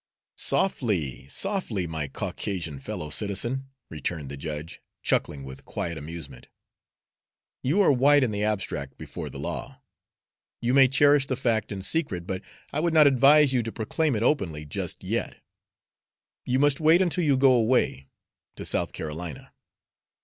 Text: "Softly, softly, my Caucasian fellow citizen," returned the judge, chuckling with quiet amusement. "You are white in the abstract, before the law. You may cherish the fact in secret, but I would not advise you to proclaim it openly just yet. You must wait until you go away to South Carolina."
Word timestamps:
"Softly, 0.39 1.27
softly, 1.27 1.85
my 1.85 2.07
Caucasian 2.07 2.79
fellow 2.79 3.11
citizen," 3.11 3.69
returned 3.91 4.29
the 4.29 4.35
judge, 4.35 4.81
chuckling 5.03 5.43
with 5.43 5.63
quiet 5.63 5.95
amusement. 5.95 6.47
"You 7.61 7.83
are 7.83 7.91
white 7.91 8.23
in 8.23 8.31
the 8.31 8.43
abstract, 8.43 8.97
before 8.97 9.29
the 9.29 9.37
law. 9.37 9.83
You 10.59 10.73
may 10.73 10.87
cherish 10.87 11.27
the 11.27 11.35
fact 11.35 11.71
in 11.71 11.83
secret, 11.83 12.25
but 12.25 12.41
I 12.73 12.79
would 12.79 12.95
not 12.95 13.05
advise 13.05 13.53
you 13.53 13.61
to 13.61 13.71
proclaim 13.71 14.15
it 14.15 14.23
openly 14.23 14.65
just 14.65 15.03
yet. 15.03 15.35
You 16.47 16.57
must 16.57 16.79
wait 16.79 16.99
until 17.03 17.23
you 17.23 17.37
go 17.37 17.51
away 17.51 18.07
to 18.55 18.65
South 18.65 18.93
Carolina." 18.93 19.53